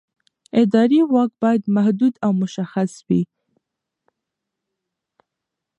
[0.61, 3.21] اداري واک باید محدود او مشخص وي.